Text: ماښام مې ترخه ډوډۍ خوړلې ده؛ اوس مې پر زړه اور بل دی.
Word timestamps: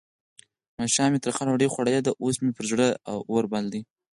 ماښام 0.79 1.07
مې 1.11 1.19
ترخه 1.23 1.43
ډوډۍ 1.47 1.67
خوړلې 1.73 2.01
ده؛ 2.05 2.11
اوس 2.23 2.35
مې 2.43 2.51
پر 2.57 2.63
زړه 2.71 2.87
اور 3.31 3.43
بل 3.51 3.65
دی. 3.73 3.81